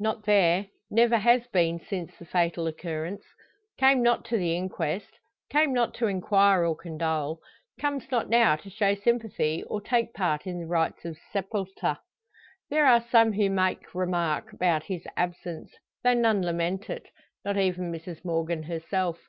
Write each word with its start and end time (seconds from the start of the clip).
Not 0.00 0.24
there 0.24 0.66
never 0.90 1.18
has 1.18 1.46
been 1.46 1.78
since 1.78 2.10
the 2.18 2.24
fatal 2.24 2.66
occurrence. 2.66 3.22
Came 3.78 4.02
not 4.02 4.24
to 4.24 4.36
the 4.36 4.56
inquest, 4.56 5.20
came 5.50 5.72
not 5.72 5.94
to 5.94 6.08
inquire 6.08 6.64
or 6.66 6.74
condole; 6.74 7.38
comes 7.80 8.10
not 8.10 8.28
now 8.28 8.56
to 8.56 8.70
show 8.70 8.96
sympathy, 8.96 9.62
or 9.68 9.80
take 9.80 10.12
part 10.14 10.48
in 10.48 10.58
the 10.58 10.66
rites 10.66 11.04
of 11.04 11.16
sepulture. 11.32 11.98
There 12.68 12.86
are 12.86 13.06
some 13.08 13.34
who 13.34 13.50
make 13.50 13.94
remark 13.94 14.52
about 14.52 14.82
his 14.82 15.06
absence, 15.16 15.70
though 16.02 16.14
none 16.14 16.42
lament 16.42 16.90
it 16.90 17.06
not 17.44 17.56
even 17.56 17.92
Mrs 17.92 18.24
Morgan 18.24 18.64
herself. 18.64 19.20